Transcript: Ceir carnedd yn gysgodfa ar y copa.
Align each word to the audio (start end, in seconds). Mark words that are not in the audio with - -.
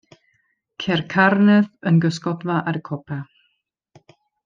Ceir 0.85 1.03
carnedd 1.15 1.87
yn 1.91 2.01
gysgodfa 2.07 2.59
ar 2.73 2.83
y 2.83 2.85
copa. 2.91 3.23